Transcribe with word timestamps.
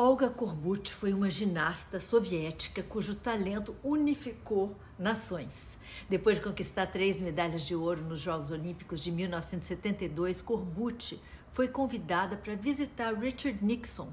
Olga 0.00 0.30
Korbut 0.30 0.94
foi 0.94 1.12
uma 1.12 1.28
ginasta 1.28 2.00
soviética 2.00 2.84
cujo 2.84 3.16
talento 3.16 3.74
unificou 3.82 4.76
nações. 4.96 5.76
Depois 6.08 6.36
de 6.36 6.44
conquistar 6.44 6.86
três 6.86 7.18
medalhas 7.18 7.66
de 7.66 7.74
ouro 7.74 8.02
nos 8.02 8.20
Jogos 8.20 8.52
Olímpicos 8.52 9.02
de 9.02 9.10
1972, 9.10 10.40
Korbut 10.40 11.20
foi 11.52 11.66
convidada 11.66 12.36
para 12.36 12.54
visitar 12.54 13.12
Richard 13.12 13.58
Nixon 13.60 14.08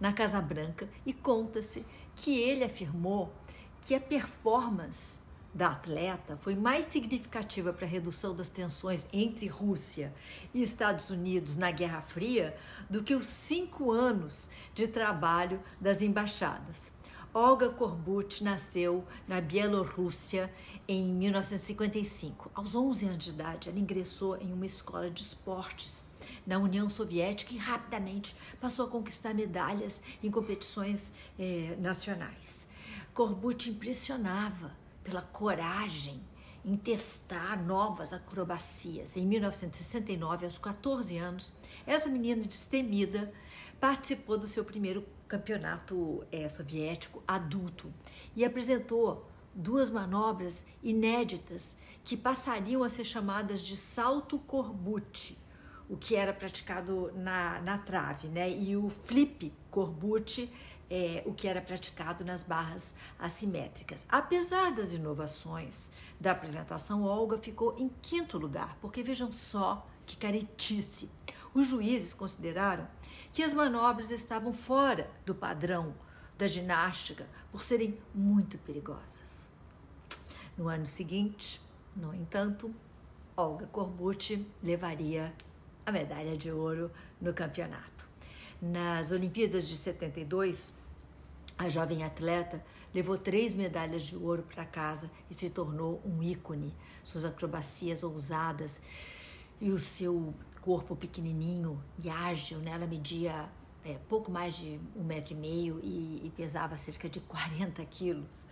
na 0.00 0.10
Casa 0.10 0.40
Branca 0.40 0.88
e 1.04 1.12
conta-se 1.12 1.84
que 2.14 2.40
ele 2.40 2.64
afirmou 2.64 3.30
que 3.82 3.94
a 3.94 4.00
performance 4.00 5.18
da 5.54 5.68
atleta 5.68 6.36
foi 6.36 6.54
mais 6.54 6.86
significativa 6.86 7.72
para 7.72 7.86
a 7.86 7.88
redução 7.88 8.34
das 8.34 8.48
tensões 8.48 9.06
entre 9.12 9.46
Rússia 9.46 10.14
e 10.52 10.62
Estados 10.62 11.10
Unidos 11.10 11.56
na 11.56 11.70
Guerra 11.70 12.02
Fria 12.02 12.56
do 12.90 13.02
que 13.02 13.14
os 13.14 13.26
cinco 13.26 13.90
anos 13.90 14.48
de 14.74 14.86
trabalho 14.86 15.60
das 15.80 16.02
embaixadas. 16.02 16.90
Olga 17.32 17.68
Korbut 17.68 18.42
nasceu 18.42 19.04
na 19.28 19.42
Bielorrússia 19.42 20.50
em 20.88 21.04
1955. 21.06 22.50
Aos 22.54 22.74
11 22.74 23.06
anos 23.06 23.24
de 23.24 23.30
idade, 23.30 23.68
ela 23.68 23.78
ingressou 23.78 24.38
em 24.38 24.52
uma 24.54 24.64
escola 24.64 25.10
de 25.10 25.20
esportes 25.20 26.06
na 26.46 26.58
União 26.58 26.88
Soviética 26.88 27.52
e 27.52 27.58
rapidamente 27.58 28.34
passou 28.58 28.86
a 28.86 28.88
conquistar 28.88 29.34
medalhas 29.34 30.00
em 30.22 30.30
competições 30.30 31.12
eh, 31.38 31.76
nacionais. 31.78 32.68
Korbut 33.12 33.68
impressionava 33.68 34.72
pela 35.06 35.22
coragem 35.22 36.20
em 36.64 36.76
testar 36.76 37.56
novas 37.62 38.12
acrobacias. 38.12 39.16
Em 39.16 39.24
1969, 39.24 40.44
aos 40.44 40.58
14 40.58 41.16
anos, 41.16 41.54
essa 41.86 42.08
menina 42.08 42.42
destemida 42.42 43.32
participou 43.80 44.36
do 44.36 44.48
seu 44.48 44.64
primeiro 44.64 45.06
campeonato 45.28 46.24
é, 46.32 46.48
soviético 46.48 47.22
adulto 47.26 47.94
e 48.34 48.44
apresentou 48.44 49.30
duas 49.54 49.88
manobras 49.88 50.66
inéditas 50.82 51.78
que 52.02 52.16
passariam 52.16 52.82
a 52.82 52.88
ser 52.88 53.04
chamadas 53.04 53.64
de 53.64 53.76
salto 53.76 54.40
corbute, 54.40 55.38
o 55.88 55.96
que 55.96 56.16
era 56.16 56.32
praticado 56.32 57.12
na, 57.14 57.60
na 57.60 57.78
trave, 57.78 58.26
né? 58.26 58.50
E 58.50 58.76
o 58.76 58.90
flip 58.90 59.52
corbute 59.70 60.52
é, 60.90 61.22
o 61.26 61.32
que 61.32 61.48
era 61.48 61.60
praticado 61.60 62.24
nas 62.24 62.42
barras 62.42 62.94
assimétricas. 63.18 64.06
Apesar 64.08 64.72
das 64.72 64.94
inovações 64.94 65.90
da 66.20 66.32
apresentação, 66.32 67.02
Olga 67.02 67.38
ficou 67.38 67.76
em 67.78 67.88
quinto 68.00 68.38
lugar, 68.38 68.76
porque 68.80 69.02
vejam 69.02 69.30
só 69.32 69.86
que 70.04 70.16
caretice. 70.16 71.10
Os 71.52 71.66
juízes 71.66 72.12
consideraram 72.12 72.86
que 73.32 73.42
as 73.42 73.52
manobras 73.52 74.10
estavam 74.10 74.52
fora 74.52 75.10
do 75.24 75.34
padrão 75.34 75.94
da 76.38 76.46
ginástica 76.46 77.26
por 77.50 77.64
serem 77.64 77.98
muito 78.14 78.58
perigosas. 78.58 79.50
No 80.56 80.68
ano 80.68 80.86
seguinte, 80.86 81.60
no 81.94 82.14
entanto, 82.14 82.74
Olga 83.36 83.66
Corbucci 83.66 84.46
levaria 84.62 85.34
a 85.84 85.92
medalha 85.92 86.36
de 86.36 86.50
ouro 86.50 86.90
no 87.20 87.32
campeonato. 87.32 88.05
Nas 88.72 89.12
Olimpíadas 89.12 89.68
de 89.68 89.76
72, 89.76 90.74
a 91.56 91.68
jovem 91.68 92.02
atleta 92.02 92.64
levou 92.92 93.16
três 93.16 93.54
medalhas 93.54 94.02
de 94.02 94.16
ouro 94.16 94.42
para 94.42 94.64
casa 94.64 95.08
e 95.30 95.34
se 95.34 95.50
tornou 95.50 96.02
um 96.04 96.20
ícone. 96.20 96.74
Suas 97.04 97.24
acrobacias 97.24 98.02
ousadas 98.02 98.80
e 99.60 99.70
o 99.70 99.78
seu 99.78 100.34
corpo 100.62 100.96
pequenininho 100.96 101.80
e 102.02 102.10
ágil, 102.10 102.58
né? 102.58 102.72
ela 102.72 102.88
media 102.88 103.48
é, 103.84 103.98
pouco 104.08 104.32
mais 104.32 104.56
de 104.56 104.80
um 104.96 105.04
metro 105.04 105.32
e 105.32 105.36
meio 105.36 105.78
e, 105.80 106.26
e 106.26 106.32
pesava 106.36 106.76
cerca 106.76 107.08
de 107.08 107.20
40 107.20 107.84
quilos 107.84 108.46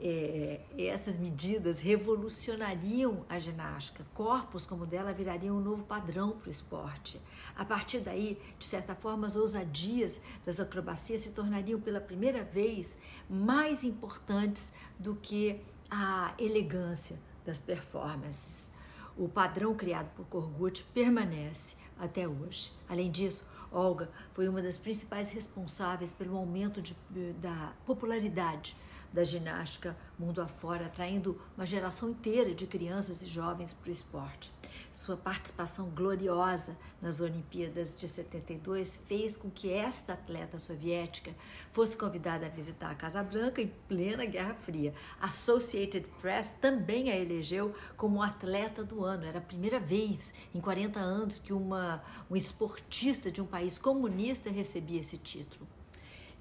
é, 0.00 0.60
essas 0.78 1.18
medidas 1.18 1.80
revolucionariam 1.80 3.24
a 3.28 3.38
ginástica. 3.38 4.06
Corpos 4.14 4.64
como 4.64 4.86
dela 4.86 5.12
virariam 5.12 5.56
um 5.56 5.60
novo 5.60 5.82
padrão 5.82 6.32
para 6.32 6.48
o 6.48 6.50
esporte. 6.50 7.20
A 7.56 7.64
partir 7.64 8.00
daí, 8.00 8.40
de 8.58 8.64
certa 8.64 8.94
forma, 8.94 9.26
as 9.26 9.34
ousadias 9.34 10.20
das 10.46 10.60
acrobacias 10.60 11.22
se 11.22 11.32
tornariam 11.32 11.80
pela 11.80 12.00
primeira 12.00 12.44
vez 12.44 12.98
mais 13.28 13.82
importantes 13.82 14.72
do 14.98 15.16
que 15.16 15.60
a 15.90 16.32
elegância 16.38 17.18
das 17.44 17.60
performances. 17.60 18.72
O 19.16 19.28
padrão 19.28 19.74
criado 19.74 20.10
por 20.14 20.26
Korgut 20.26 20.84
permanece 20.94 21.76
até 21.98 22.28
hoje. 22.28 22.72
Além 22.88 23.10
disso, 23.10 23.44
Olga 23.72 24.08
foi 24.32 24.48
uma 24.48 24.62
das 24.62 24.78
principais 24.78 25.30
responsáveis 25.30 26.12
pelo 26.12 26.36
aumento 26.36 26.80
de, 26.80 26.94
da 27.40 27.72
popularidade 27.84 28.76
da 29.12 29.24
ginástica 29.24 29.96
mundo 30.18 30.40
afora, 30.40 30.86
atraindo 30.86 31.40
uma 31.56 31.66
geração 31.66 32.10
inteira 32.10 32.54
de 32.54 32.66
crianças 32.66 33.22
e 33.22 33.26
jovens 33.26 33.72
para 33.72 33.88
o 33.88 33.92
esporte. 33.92 34.52
Sua 34.92 35.16
participação 35.16 35.90
gloriosa 35.90 36.76
nas 37.00 37.20
Olimpíadas 37.20 37.94
de 37.94 38.08
72 38.08 38.96
fez 39.06 39.36
com 39.36 39.48
que 39.50 39.70
esta 39.70 40.14
atleta 40.14 40.58
soviética 40.58 41.32
fosse 41.72 41.96
convidada 41.96 42.46
a 42.46 42.48
visitar 42.48 42.90
a 42.90 42.94
Casa 42.94 43.22
Branca 43.22 43.62
em 43.62 43.70
plena 43.86 44.24
Guerra 44.24 44.54
Fria. 44.54 44.94
A 45.20 45.26
Associated 45.26 46.06
Press 46.20 46.54
também 46.60 47.10
a 47.10 47.16
elegeu 47.16 47.74
como 47.96 48.22
atleta 48.22 48.82
do 48.82 49.04
ano. 49.04 49.24
Era 49.24 49.38
a 49.38 49.42
primeira 49.42 49.78
vez 49.78 50.34
em 50.54 50.60
40 50.60 50.98
anos 50.98 51.38
que 51.38 51.52
uma, 51.52 52.02
um 52.30 52.34
esportista 52.34 53.30
de 53.30 53.42
um 53.42 53.46
país 53.46 53.78
comunista 53.78 54.50
recebia 54.50 55.00
esse 55.00 55.18
título. 55.18 55.68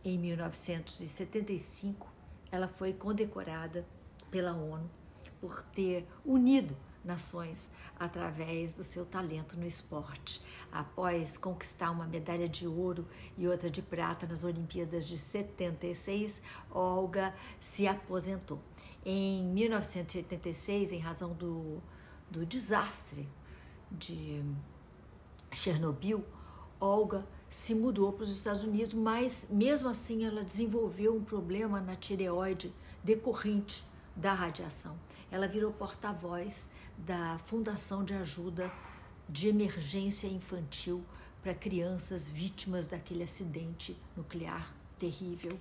Em 0.03 0.17
1975, 0.17 2.16
ela 2.51 2.67
foi 2.67 2.93
condecorada 2.93 3.85
pela 4.29 4.53
ONU 4.53 4.89
por 5.39 5.61
ter 5.67 6.07
unido 6.25 6.75
nações 7.03 7.71
através 7.97 8.73
do 8.73 8.83
seu 8.83 9.05
talento 9.05 9.57
no 9.57 9.65
esporte. 9.65 10.41
Após 10.71 11.37
conquistar 11.37 11.89
uma 11.91 12.05
medalha 12.05 12.47
de 12.47 12.67
ouro 12.67 13.07
e 13.37 13.47
outra 13.47 13.69
de 13.69 13.81
prata 13.81 14.27
nas 14.27 14.43
Olimpíadas 14.43 15.07
de 15.07 15.17
76, 15.17 16.41
Olga 16.69 17.33
se 17.59 17.87
aposentou. 17.87 18.59
Em 19.05 19.41
1986, 19.43 20.91
em 20.91 20.99
razão 20.99 21.33
do, 21.33 21.81
do 22.29 22.45
desastre 22.45 23.27
de 23.89 24.43
Chernobyl, 25.51 26.25
Olga 26.79 27.25
se 27.49 27.73
mudou 27.73 28.11
para 28.11 28.23
os 28.23 28.31
Estados 28.31 28.63
Unidos, 28.63 28.93
mas 28.93 29.47
mesmo 29.49 29.87
assim 29.87 30.25
ela 30.25 30.43
desenvolveu 30.43 31.15
um 31.15 31.23
problema 31.23 31.79
na 31.79 31.95
tireoide 31.95 32.73
decorrente 33.03 33.83
da 34.15 34.33
radiação. 34.33 34.97
Ela 35.31 35.47
virou 35.47 35.71
porta-voz 35.71 36.69
da 36.97 37.37
Fundação 37.45 38.03
de 38.03 38.13
Ajuda 38.13 38.71
de 39.29 39.47
Emergência 39.47 40.27
Infantil 40.27 41.03
para 41.41 41.53
crianças 41.53 42.27
vítimas 42.27 42.87
daquele 42.87 43.23
acidente 43.23 43.97
nuclear 44.15 44.73
terrível. 44.99 45.57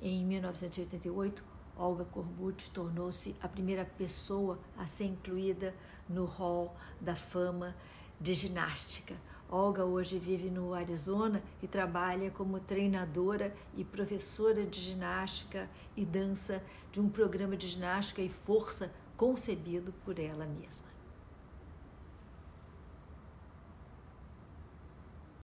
Em 0.00 0.24
1988, 0.24 1.42
Olga 1.76 2.04
Korbut 2.04 2.70
tornou-se 2.70 3.34
a 3.42 3.48
primeira 3.48 3.84
pessoa 3.84 4.58
a 4.78 4.86
ser 4.86 5.04
incluída 5.04 5.74
no 6.08 6.24
Hall 6.24 6.74
da 7.00 7.16
Fama 7.16 7.74
de 8.20 8.34
Ginástica 8.34 9.16
Olga 9.52 9.84
hoje 9.84 10.16
vive 10.16 10.48
no 10.48 10.72
Arizona 10.72 11.42
e 11.60 11.66
trabalha 11.66 12.30
como 12.30 12.60
treinadora 12.60 13.52
e 13.76 13.82
professora 13.82 14.64
de 14.64 14.80
ginástica 14.80 15.68
e 15.96 16.06
dança 16.06 16.62
de 16.92 17.00
um 17.00 17.08
programa 17.08 17.56
de 17.56 17.66
ginástica 17.66 18.22
e 18.22 18.28
força 18.28 18.92
concebido 19.16 19.92
por 20.04 20.20
ela 20.20 20.46
mesma. 20.46 20.89